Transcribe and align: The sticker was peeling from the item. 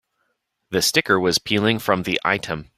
The 0.71 0.81
sticker 0.81 1.19
was 1.19 1.37
peeling 1.37 1.77
from 1.77 2.01
the 2.01 2.19
item. 2.25 2.69